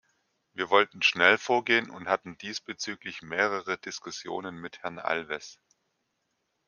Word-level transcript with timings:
Wir 0.55 0.71
wollten 0.71 1.03
schnell 1.03 1.37
vorgehen 1.37 1.91
und 1.91 2.07
hatten 2.07 2.35
diesbezüglich 2.39 3.21
mehrere 3.21 3.77
Diskussionen 3.77 4.55
mit 4.59 4.81
Herrn 4.81 4.97
Alves. 4.97 5.59